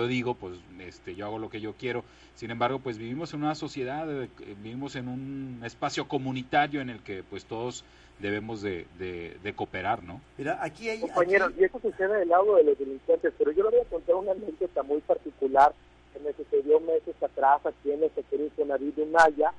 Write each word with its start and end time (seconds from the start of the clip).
yo 0.00 0.06
digo, 0.06 0.34
pues 0.34 0.54
este, 0.78 1.14
yo 1.14 1.26
hago 1.26 1.38
lo 1.38 1.50
que 1.50 1.60
yo 1.60 1.74
quiero. 1.74 2.04
Sin 2.34 2.50
embargo, 2.50 2.78
pues 2.78 2.96
vivimos 2.96 3.34
en 3.34 3.42
una 3.42 3.54
sociedad, 3.54 4.10
eh, 4.10 4.28
vivimos 4.62 4.96
en 4.96 5.08
un 5.08 5.60
espacio 5.62 6.08
comunitario 6.08 6.80
en 6.80 6.88
el 6.88 7.02
que 7.02 7.22
pues 7.22 7.44
todos 7.44 7.84
debemos 8.18 8.62
de, 8.62 8.86
de, 8.98 9.52
cooperar, 9.54 10.02
¿no? 10.02 10.20
Mira, 10.38 10.58
aquí 10.62 10.88
hay... 10.88 11.00
Compañeros, 11.00 11.52
y 11.58 11.64
eso 11.64 11.78
sucede 11.80 12.18
del 12.18 12.28
lado 12.28 12.56
de 12.56 12.64
los 12.64 12.78
delincuentes, 12.78 13.32
pero 13.36 13.50
yo 13.52 13.64
le 13.64 13.70
voy 13.70 13.80
a 13.80 13.90
contar 13.90 14.14
una 14.14 14.32
anécdota 14.32 14.82
muy 14.82 15.00
particular 15.00 15.74
que 16.12 16.20
me 16.20 16.32
sucedió 16.32 16.80
meses 16.80 17.14
atrás 17.22 17.60
aquí 17.64 17.92
en 17.92 18.02
el 18.02 18.10
sector 18.14 18.38
de 18.38 19.06
Naya. 19.06 19.52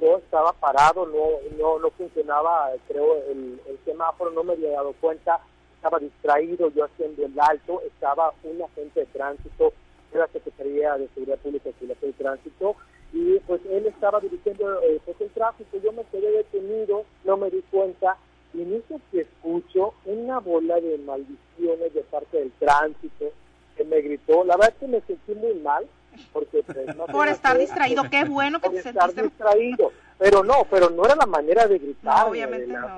Yo 0.00 0.18
estaba 0.18 0.52
parado, 0.52 1.06
no, 1.06 1.56
no, 1.58 1.78
no 1.78 1.90
funcionaba, 1.90 2.70
creo, 2.86 3.16
el, 3.30 3.60
el 3.66 3.78
semáforo, 3.86 4.30
no 4.30 4.44
me 4.44 4.52
había 4.52 4.72
dado 4.72 4.92
cuenta, 5.00 5.40
estaba 5.76 5.98
distraído, 5.98 6.70
yo 6.70 6.84
haciendo 6.84 7.24
el 7.24 7.38
alto, 7.40 7.80
estaba 7.86 8.32
un 8.44 8.62
agente 8.62 9.00
de 9.00 9.06
tránsito 9.06 9.72
de 10.12 10.18
la 10.18 10.28
Secretaría 10.28 10.94
de 10.96 11.08
Seguridad 11.08 11.38
Pública 11.38 11.70
y 11.80 11.86
de 11.86 12.12
Tránsito, 12.12 12.76
y 13.12 13.38
pues 13.46 13.60
él 13.70 13.86
estaba 13.86 14.20
dirigiendo 14.20 14.80
eh, 14.82 15.00
pues, 15.04 15.20
el 15.20 15.30
tráfico, 15.30 15.78
yo 15.82 15.92
me 15.92 16.04
quedé 16.04 16.30
detenido, 16.30 17.04
no 17.24 17.36
me 17.36 17.50
di 17.50 17.62
cuenta, 17.70 18.16
y 18.52 18.62
en 18.62 18.74
eso 18.74 19.00
que 19.10 19.20
escucho 19.20 19.94
una 20.04 20.38
bola 20.40 20.76
de 20.80 20.98
maldiciones 20.98 21.94
de 21.94 22.02
parte 22.02 22.38
del 22.38 22.52
tránsito 22.58 23.32
que 23.76 23.84
me 23.84 24.00
gritó, 24.00 24.44
la 24.44 24.56
verdad 24.56 24.74
es 24.74 24.80
que 24.80 24.88
me 24.88 25.00
sentí 25.02 25.34
muy 25.34 25.54
mal, 25.54 25.86
porque 26.32 26.62
pues, 26.62 26.96
no 26.96 27.06
por 27.12 27.28
estar 27.28 27.56
distraído, 27.58 28.04
qué 28.10 28.24
bueno 28.24 28.60
que 28.60 28.70
te 28.70 28.88
estar 28.88 29.14
distraído, 29.14 29.92
pero 30.18 30.42
no, 30.42 30.66
pero 30.70 30.90
no 30.90 31.04
era 31.04 31.14
la 31.16 31.26
manera 31.26 31.66
de 31.66 31.78
gritar, 31.78 32.28
obviamente 32.28 32.72
no. 32.72 32.88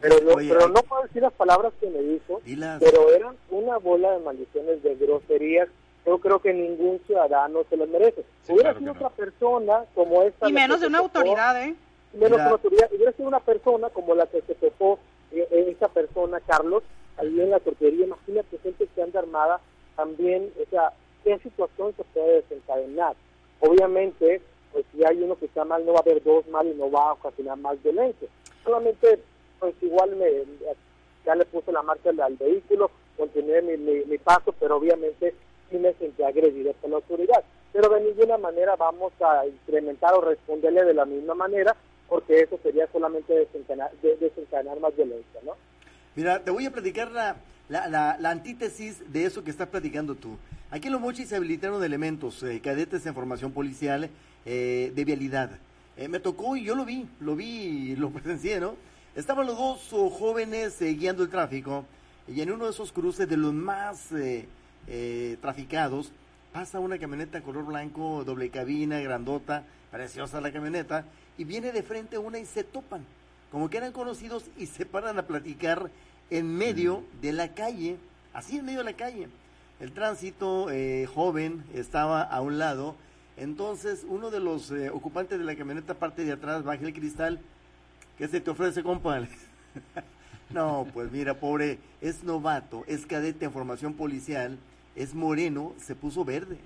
pero, 0.00 0.20
no, 0.20 0.34
pero 0.36 0.68
no 0.68 0.82
puedo 0.82 1.02
decir 1.02 1.22
las 1.22 1.32
palabras 1.34 1.72
que 1.80 1.88
me 1.90 2.00
dijo, 2.00 2.40
pero 2.80 3.10
eran 3.12 3.36
una 3.50 3.76
bola 3.78 4.12
de 4.12 4.20
maldiciones, 4.20 4.82
de 4.82 4.94
groserías 4.96 5.68
yo 6.04 6.18
creo 6.18 6.40
que 6.40 6.52
ningún 6.52 7.00
ciudadano 7.06 7.60
se 7.70 7.76
lo 7.76 7.86
merece. 7.86 8.24
hubiera 8.48 8.76
sido 8.76 8.92
otra 8.92 9.10
persona 9.10 9.84
como 9.94 10.22
esta. 10.22 10.48
Y 10.48 10.52
menos 10.52 10.80
de 10.80 10.88
una 10.88 10.98
autoridad, 10.98 11.62
¿eh? 11.62 11.74
Menos 12.12 12.38
de 12.38 12.44
una 12.44 12.50
autoridad. 12.50 12.90
Hubiera 12.92 13.12
sido 13.12 13.28
una 13.28 13.40
persona 13.40 13.88
como 13.90 14.14
la 14.14 14.26
que 14.26 14.42
se 14.42 14.54
tocó 14.56 14.98
eh, 15.30 15.46
eh, 15.50 15.74
esa 15.76 15.88
persona, 15.88 16.40
Carlos, 16.40 16.82
ahí 17.18 17.40
en 17.40 17.50
la 17.50 17.60
tortería. 17.60 18.04
Imagínate 18.04 18.58
gente 18.58 18.88
que 18.92 19.02
anda 19.02 19.20
armada 19.20 19.60
también, 19.96 20.52
o 20.60 20.70
sea, 20.70 20.92
¿qué 21.22 21.38
situación 21.38 21.94
se 21.96 22.04
puede 22.04 22.42
desencadenar? 22.42 23.14
Obviamente, 23.60 24.42
pues 24.72 24.84
si 24.92 25.04
hay 25.04 25.22
uno 25.22 25.36
que 25.36 25.46
está 25.46 25.64
mal, 25.64 25.86
no 25.86 25.92
va 25.92 25.98
a 25.98 26.02
haber 26.02 26.22
dos 26.24 26.46
mal 26.48 26.66
y 26.66 26.74
no 26.74 26.90
va 26.90 27.10
a 27.10 27.12
ocasionar 27.12 27.58
más 27.58 27.80
violencia. 27.82 28.28
Solamente, 28.64 29.20
pues 29.60 29.74
igual 29.82 30.16
me, 30.16 30.26
ya 31.24 31.36
le 31.36 31.44
puse 31.44 31.70
la 31.70 31.82
marcha 31.82 32.10
al, 32.10 32.36
vehículo, 32.36 32.90
continué 33.16 33.62
mi, 33.62 33.76
mi 33.76 34.18
paso, 34.18 34.52
pero 34.58 34.76
obviamente 34.76 35.32
sí 35.72 35.78
me 35.78 35.94
sentí 35.94 36.22
agredido 36.22 36.72
por 36.74 36.90
la 36.90 36.96
autoridad. 36.96 37.42
Pero 37.72 37.88
de 37.88 38.00
ninguna 38.02 38.36
manera 38.36 38.76
vamos 38.76 39.12
a 39.20 39.46
incrementar 39.46 40.14
o 40.14 40.20
responderle 40.20 40.84
de 40.84 40.94
la 40.94 41.06
misma 41.06 41.34
manera, 41.34 41.74
porque 42.08 42.40
eso 42.40 42.58
sería 42.62 42.86
solamente 42.92 43.32
desencadenar, 43.32 44.78
más 44.80 44.94
violencia, 44.94 45.40
¿no? 45.44 45.52
Mira, 46.14 46.44
te 46.44 46.50
voy 46.50 46.66
a 46.66 46.70
platicar 46.70 47.10
la, 47.10 47.36
la, 47.70 47.88
la, 47.88 48.30
antítesis 48.30 49.10
de 49.10 49.24
eso 49.24 49.42
que 49.42 49.50
estás 49.50 49.68
platicando 49.68 50.14
tú. 50.14 50.36
Aquí 50.70 50.88
en 50.88 50.92
Los 50.92 51.00
Mochis 51.00 51.30
se 51.30 51.36
habilitaron 51.36 51.82
elementos, 51.82 52.42
eh, 52.42 52.60
cadetes 52.62 53.04
de 53.04 53.12
formación 53.14 53.52
policial 53.52 54.10
eh, 54.44 54.92
de 54.94 55.04
vialidad. 55.06 55.52
Eh, 55.96 56.08
me 56.08 56.20
tocó 56.20 56.54
y 56.56 56.64
yo 56.64 56.74
lo 56.74 56.84
vi, 56.84 57.08
lo 57.20 57.34
vi, 57.34 57.96
lo 57.96 58.10
presencié, 58.12 58.60
¿no? 58.60 58.76
Estaban 59.16 59.46
los 59.46 59.56
dos 59.56 60.12
jóvenes 60.12 60.78
guiando 60.80 61.22
el 61.22 61.30
tráfico 61.30 61.84
y 62.28 62.40
en 62.40 62.50
uno 62.52 62.64
de 62.64 62.70
esos 62.70 62.92
cruces 62.92 63.28
de 63.28 63.36
los 63.36 63.52
más 63.52 64.10
eh, 64.86 65.36
traficados, 65.40 66.12
pasa 66.52 66.80
una 66.80 66.98
camioneta 66.98 67.40
color 67.40 67.64
blanco, 67.64 68.24
doble 68.24 68.50
cabina, 68.50 69.00
grandota, 69.00 69.64
preciosa 69.90 70.40
la 70.40 70.52
camioneta, 70.52 71.04
y 71.38 71.44
viene 71.44 71.72
de 71.72 71.82
frente 71.82 72.18
una 72.18 72.38
y 72.38 72.46
se 72.46 72.64
topan, 72.64 73.04
como 73.50 73.70
que 73.70 73.78
eran 73.78 73.92
conocidos 73.92 74.44
y 74.58 74.66
se 74.66 74.86
paran 74.86 75.18
a 75.18 75.26
platicar 75.26 75.90
en 76.30 76.54
medio 76.54 77.00
mm. 77.00 77.20
de 77.20 77.32
la 77.32 77.48
calle, 77.54 77.96
así 78.32 78.58
en 78.58 78.64
medio 78.64 78.78
de 78.78 78.84
la 78.84 78.96
calle. 78.96 79.28
El 79.80 79.92
tránsito 79.92 80.70
eh, 80.70 81.06
joven 81.12 81.64
estaba 81.74 82.22
a 82.22 82.40
un 82.40 82.58
lado, 82.58 82.96
entonces 83.36 84.04
uno 84.06 84.30
de 84.30 84.40
los 84.40 84.70
eh, 84.70 84.90
ocupantes 84.90 85.38
de 85.38 85.44
la 85.44 85.56
camioneta 85.56 85.94
parte 85.94 86.24
de 86.24 86.32
atrás, 86.32 86.64
baja 86.64 86.84
el 86.84 86.92
cristal, 86.92 87.40
¿qué 88.18 88.28
se 88.28 88.40
te 88.40 88.50
ofrece, 88.50 88.82
compa? 88.82 89.26
no, 90.52 90.86
pues 90.92 91.10
mira, 91.10 91.34
pobre, 91.34 91.78
es 92.00 92.24
novato, 92.24 92.84
es 92.86 93.06
cadete 93.06 93.44
en 93.44 93.52
formación 93.52 93.94
policial, 93.94 94.58
es 94.94 95.14
moreno, 95.14 95.72
se 95.78 95.94
puso 95.94 96.24
verde. 96.24 96.58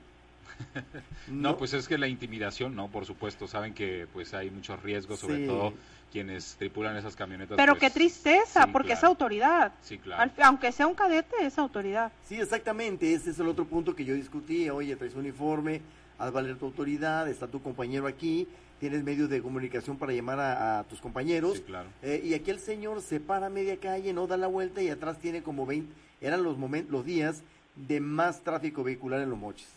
no, 1.28 1.56
pues 1.56 1.74
es 1.74 1.86
que 1.86 1.98
la 1.98 2.08
intimidación, 2.08 2.74
no, 2.74 2.88
por 2.88 3.04
supuesto, 3.04 3.47
saben 3.47 3.74
que 3.74 4.06
pues 4.12 4.34
hay 4.34 4.50
muchos 4.50 4.82
riesgos, 4.82 5.20
sobre 5.20 5.47
todo 5.47 5.74
quienes 6.10 6.56
tripulan 6.56 6.97
esas 6.97 7.16
camionetas. 7.16 7.56
Pero 7.56 7.74
pues, 7.74 7.80
qué 7.80 7.91
tristeza, 7.91 8.66
porque 8.69 8.94
es 8.94 9.04
autoridad. 9.04 9.72
Sí, 9.82 9.98
claro. 9.98 10.30
aunque 10.42 10.72
sea 10.72 10.86
un 10.86 10.94
cadete, 10.94 11.36
es 11.41 11.58
autoridad. 11.58 12.12
Sí, 12.26 12.36
exactamente, 12.36 13.12
ese 13.12 13.30
es 13.30 13.38
el 13.38 13.48
otro 13.48 13.66
punto 13.66 13.94
que 13.94 14.04
yo 14.04 14.14
discutí. 14.14 14.70
Oye, 14.70 14.97
traes 14.97 15.14
uniforme, 15.14 15.82
haz 16.19 16.32
valer 16.32 16.56
tu 16.56 16.66
autoridad, 16.66 17.28
está 17.28 17.47
tu 17.47 17.62
compañero 17.62 18.06
aquí, 18.06 18.49
tienes 18.81 19.03
medios 19.03 19.28
de 19.28 19.43
comunicación 19.43 19.97
para 19.97 20.12
llamar 20.12 20.41
a, 20.41 20.84
tus 20.84 21.00
compañeros. 21.00 21.59
Sí, 21.59 21.62
claro. 21.62 21.88
Eh, 22.03 22.22
y 22.25 22.34
aquí 22.34 22.50
el 22.50 22.60
señor 22.60 23.00
se 23.03 23.21
para 23.21 23.47
a 23.47 23.50
media 23.50 23.78
calle, 23.78 24.12
no 24.12 24.27
da 24.27 24.37
la 24.37 24.47
vuelta 24.47 24.82
y 24.82 24.88
atrás 24.88 25.19
tiene 25.19 25.43
como 25.43 25.66
20, 25.66 25.93
eran 26.21 26.43
los, 26.43 26.59
momentos, 26.59 26.93
los 26.93 27.04
días 27.04 27.43
de 27.75 28.00
más 28.00 28.43
tráfico 28.43 28.82
vehicular 28.82 29.21
en 29.21 29.31
los 29.31 29.38
mochis. 29.38 29.69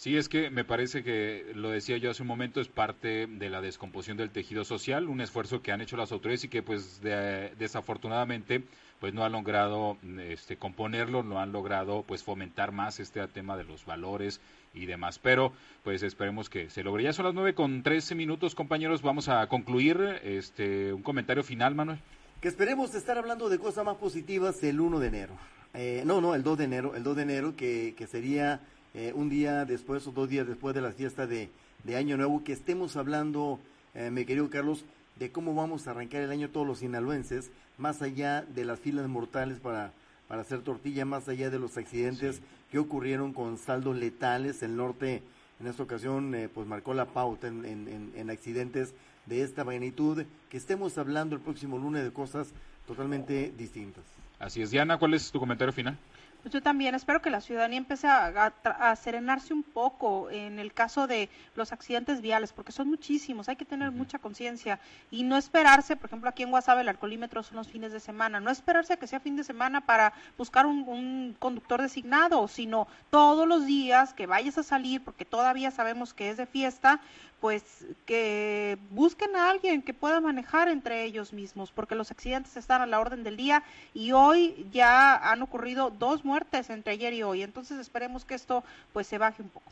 Sí, 0.00 0.16
es 0.16 0.30
que 0.30 0.48
me 0.48 0.64
parece 0.64 1.04
que, 1.04 1.52
lo 1.54 1.68
decía 1.68 1.98
yo 1.98 2.10
hace 2.10 2.22
un 2.22 2.28
momento, 2.28 2.62
es 2.62 2.68
parte 2.68 3.26
de 3.26 3.50
la 3.50 3.60
descomposición 3.60 4.16
del 4.16 4.30
tejido 4.30 4.64
social, 4.64 5.10
un 5.10 5.20
esfuerzo 5.20 5.60
que 5.60 5.72
han 5.72 5.82
hecho 5.82 5.98
las 5.98 6.10
autoridades 6.10 6.44
y 6.44 6.48
que 6.48 6.62
pues 6.62 7.02
desafortunadamente 7.02 8.64
pues 8.98 9.12
no 9.12 9.26
han 9.26 9.32
logrado 9.32 9.98
este, 10.20 10.56
componerlo, 10.56 11.22
no 11.22 11.38
han 11.38 11.52
logrado 11.52 12.02
pues 12.08 12.24
fomentar 12.24 12.72
más 12.72 12.98
este 12.98 13.28
tema 13.28 13.58
de 13.58 13.64
los 13.64 13.84
valores 13.84 14.40
y 14.72 14.86
demás. 14.86 15.18
Pero 15.18 15.52
pues 15.84 16.02
esperemos 16.02 16.48
que 16.48 16.70
se 16.70 16.82
logre. 16.82 17.02
Ya 17.02 17.12
son 17.12 17.26
las 17.26 17.34
nueve 17.34 17.54
con 17.54 17.82
trece 17.82 18.14
minutos, 18.14 18.54
compañeros. 18.54 19.02
Vamos 19.02 19.28
a 19.28 19.46
concluir 19.48 20.00
este 20.24 20.94
un 20.94 21.02
comentario 21.02 21.42
final, 21.42 21.74
Manuel. 21.74 21.98
Que 22.40 22.48
esperemos 22.48 22.94
estar 22.94 23.18
hablando 23.18 23.50
de 23.50 23.58
cosas 23.58 23.84
más 23.84 23.98
positivas 23.98 24.62
el 24.62 24.80
1 24.80 24.98
de 24.98 25.06
enero. 25.06 25.34
Eh, 25.74 26.04
no, 26.06 26.22
no, 26.22 26.34
el 26.34 26.42
2 26.42 26.56
de 26.56 26.64
enero, 26.64 26.96
el 26.96 27.02
2 27.02 27.16
de 27.16 27.22
enero 27.22 27.54
que, 27.54 27.94
que 27.98 28.06
sería 28.06 28.62
eh, 28.94 29.12
un 29.14 29.28
día 29.28 29.64
después 29.64 30.06
o 30.06 30.12
dos 30.12 30.28
días 30.28 30.46
después 30.46 30.74
de 30.74 30.80
la 30.80 30.92
fiesta 30.92 31.26
de, 31.26 31.50
de 31.84 31.96
Año 31.96 32.16
Nuevo, 32.16 32.44
que 32.44 32.52
estemos 32.52 32.96
hablando, 32.96 33.58
eh, 33.94 34.10
mi 34.10 34.24
querido 34.24 34.50
Carlos, 34.50 34.84
de 35.16 35.30
cómo 35.30 35.54
vamos 35.54 35.86
a 35.86 35.90
arrancar 35.90 36.22
el 36.22 36.30
año 36.30 36.48
todos 36.48 36.66
los 36.66 36.78
sinaloenses, 36.78 37.50
más 37.78 38.02
allá 38.02 38.42
de 38.42 38.64
las 38.64 38.80
filas 38.80 39.08
mortales 39.08 39.58
para, 39.58 39.92
para 40.28 40.42
hacer 40.42 40.60
tortilla, 40.60 41.04
más 41.04 41.28
allá 41.28 41.50
de 41.50 41.58
los 41.58 41.76
accidentes 41.76 42.40
que 42.70 42.78
ocurrieron 42.78 43.32
con 43.32 43.58
saldos 43.58 43.96
letales. 43.96 44.62
El 44.62 44.76
norte, 44.76 45.22
en 45.60 45.66
esta 45.66 45.82
ocasión, 45.82 46.34
pues 46.54 46.66
marcó 46.66 46.94
la 46.94 47.06
pauta 47.06 47.48
en, 47.48 47.64
en, 47.64 48.12
en 48.14 48.30
accidentes 48.30 48.94
de 49.26 49.42
esta 49.42 49.64
magnitud, 49.64 50.24
que 50.48 50.56
estemos 50.56 50.96
hablando 50.98 51.36
el 51.36 51.42
próximo 51.42 51.78
lunes 51.78 52.02
de 52.02 52.12
cosas 52.12 52.48
totalmente 52.86 53.52
distintas. 53.56 54.02
Así 54.38 54.62
es, 54.62 54.70
Diana, 54.70 54.98
¿cuál 54.98 55.14
es 55.14 55.30
tu 55.30 55.38
comentario 55.38 55.72
final? 55.72 55.98
Pues 56.42 56.54
yo 56.54 56.62
también 56.62 56.94
espero 56.94 57.20
que 57.20 57.28
la 57.28 57.40
ciudadanía 57.40 57.78
empiece 57.78 58.06
a, 58.08 58.96
serenarse 58.96 59.52
un 59.52 59.62
poco 59.62 60.30
en 60.30 60.58
el 60.58 60.72
caso 60.72 61.06
de 61.06 61.28
los 61.54 61.72
accidentes 61.72 62.22
viales, 62.22 62.52
porque 62.52 62.72
son 62.72 62.88
muchísimos, 62.88 63.48
hay 63.48 63.56
que 63.56 63.66
tener 63.66 63.90
mucha 63.90 64.18
conciencia. 64.18 64.80
Y 65.10 65.22
no 65.22 65.36
esperarse, 65.36 65.96
por 65.96 66.06
ejemplo, 66.06 66.30
aquí 66.30 66.42
en 66.42 66.50
Guasave 66.50 66.80
el 66.80 66.88
alcoholímetro 66.88 67.42
son 67.42 67.58
los 67.58 67.68
fines 67.68 67.92
de 67.92 68.00
semana, 68.00 68.40
no 68.40 68.50
esperarse 68.50 68.94
a 68.94 68.96
que 68.96 69.06
sea 69.06 69.20
fin 69.20 69.36
de 69.36 69.44
semana 69.44 69.82
para 69.82 70.14
buscar 70.38 70.64
un, 70.64 70.88
un 70.88 71.36
conductor 71.38 71.82
designado, 71.82 72.48
sino 72.48 72.88
todos 73.10 73.46
los 73.46 73.66
días 73.66 74.14
que 74.14 74.26
vayas 74.26 74.56
a 74.56 74.62
salir, 74.62 75.04
porque 75.04 75.26
todavía 75.26 75.70
sabemos 75.70 76.14
que 76.14 76.30
es 76.30 76.38
de 76.38 76.46
fiesta, 76.46 77.00
pues 77.40 77.86
que 78.06 78.78
busquen 78.90 79.34
a 79.34 79.50
alguien 79.50 79.82
que 79.82 79.94
pueda 79.94 80.20
manejar 80.20 80.68
entre 80.68 81.04
ellos 81.04 81.32
mismos, 81.32 81.72
porque 81.72 81.94
los 81.94 82.10
accidentes 82.10 82.56
están 82.56 82.82
a 82.82 82.86
la 82.86 83.00
orden 83.00 83.24
del 83.24 83.36
día 83.36 83.62
y 83.94 84.12
hoy 84.12 84.66
ya 84.72 85.16
han 85.16 85.42
ocurrido 85.42 85.90
dos 85.90 86.24
muertes 86.24 86.70
entre 86.70 86.92
ayer 86.92 87.14
y 87.14 87.22
hoy, 87.22 87.42
entonces 87.42 87.78
esperemos 87.78 88.24
que 88.24 88.34
esto 88.34 88.62
pues 88.92 89.06
se 89.06 89.18
baje 89.18 89.42
un 89.42 89.48
poco. 89.48 89.70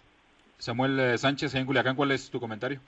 Samuel 0.59 0.99
eh, 0.99 1.19
Sánchez 1.19 1.55
en 1.55 1.67
Culiacán, 1.67 1.95
¿cuál 1.95 2.11
es 2.11 2.31
tu 2.31 2.41
comentario? 2.41 2.81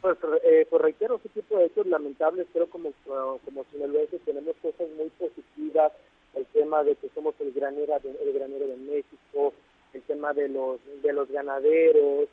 Pues, 0.00 0.18
eh, 0.44 0.66
pues 0.68 0.82
reitero, 0.82 1.16
ese 1.16 1.30
tipo 1.30 1.56
de 1.56 1.66
hechos 1.66 1.86
lamentables, 1.86 2.46
pero 2.52 2.68
como, 2.68 2.92
como 3.06 3.64
sinaloenses 3.72 4.20
tenemos 4.22 4.54
cosas 4.60 4.88
muy 4.98 5.08
positivas, 5.18 5.92
el 6.34 6.44
tema 6.46 6.82
de 6.82 6.96
que 6.96 7.08
somos 7.14 7.34
el 7.40 7.52
granero 7.52 7.94
de, 8.02 8.10
el 8.10 8.32
granero 8.34 8.66
de 8.66 8.76
México, 8.76 9.54
el 9.94 10.02
tema 10.02 10.34
de 10.34 10.48
los, 10.48 10.80
de 11.02 11.12
los 11.12 11.30
ganaderos, 11.30 12.28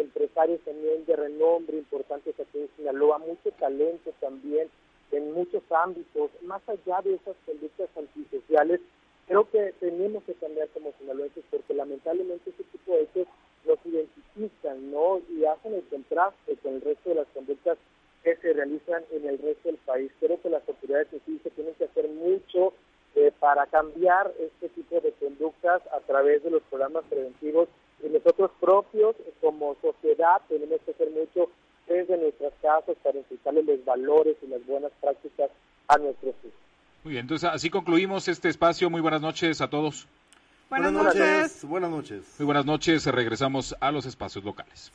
empresarios 0.00 0.60
también 0.62 1.04
de 1.06 1.16
renombre 1.16 1.78
importantes 1.78 2.34
aquí 2.38 2.60
en 2.60 2.70
Sinaloa, 2.76 3.18
mucho 3.18 3.50
talento 3.58 4.12
también 4.20 4.68
en 5.12 5.32
muchos 5.32 5.62
ámbitos, 5.70 6.30
más 6.42 6.62
allá 6.68 7.00
de 7.02 7.14
esas 7.14 7.36
conductas 7.44 7.88
antisociales, 7.96 8.80
creo 9.26 9.48
que 9.50 9.72
tenemos 9.80 10.24
que 10.24 10.34
cambiar 10.34 10.68
como 10.68 10.92
sinaloenses 10.98 11.44
porque 11.50 11.74
lamentablemente 11.74 12.50
ese 12.50 12.64
tipo 12.64 12.92
de 12.92 13.02
hechos 13.02 13.26
los 13.64 13.78
identifican, 13.84 14.90
¿no? 14.90 15.20
Y 15.30 15.44
hacen 15.44 15.74
el 15.74 15.84
contraste 15.84 16.56
con 16.62 16.74
el 16.74 16.80
resto 16.80 17.10
de 17.10 17.16
las 17.16 17.26
conductas 17.28 17.78
que 18.22 18.36
se 18.36 18.52
realizan 18.52 19.04
en 19.12 19.26
el 19.26 19.38
resto 19.38 19.68
del 19.68 19.78
país. 19.78 20.10
Creo 20.20 20.40
que 20.40 20.50
las 20.50 20.68
autoridades 20.68 21.10
de 21.10 21.20
tienen 21.20 21.74
que 21.74 21.84
hacer 21.84 22.08
mucho 22.08 22.72
eh, 23.16 23.32
para 23.40 23.66
cambiar 23.66 24.30
este 24.38 24.68
tipo 24.68 25.00
de 25.00 25.10
conductas 25.12 25.82
a 25.92 26.00
través 26.00 26.44
de 26.44 26.50
los 26.50 26.62
programas 26.64 27.02
preventivos 27.08 27.68
y 28.04 28.08
nosotros 28.08 28.50
propios 28.60 29.16
como 29.40 29.74
sociedad 29.80 30.42
tenemos 30.48 30.78
que 30.84 30.90
hacer 30.90 31.10
mucho 31.10 31.50
desde 31.86 32.18
nuestras 32.18 32.52
casas 32.60 32.94
para 33.02 33.18
inculcarle 33.18 33.62
los 33.62 33.84
valores 33.84 34.36
y 34.42 34.46
las 34.48 34.64
buenas 34.66 34.92
prácticas 35.00 35.50
a 35.88 35.96
nuestros 35.96 36.34
hijos. 36.44 36.60
Muy 37.04 37.12
bien, 37.12 37.22
entonces 37.22 37.48
así 37.50 37.70
concluimos 37.70 38.28
este 38.28 38.48
espacio. 38.48 38.90
Muy 38.90 39.00
buenas 39.00 39.22
noches 39.22 39.60
a 39.60 39.70
todos. 39.70 40.06
Buenas, 40.68 40.92
noches. 40.92 41.64
Buenas 41.64 41.90
noches. 41.90 42.34
Muy 42.38 42.46
buenas 42.46 42.66
noches. 42.66 43.06
Regresamos 43.06 43.74
a 43.80 43.92
los 43.92 44.04
espacios 44.04 44.44
locales. 44.44 44.92